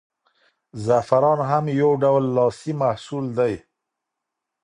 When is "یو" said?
1.81-1.91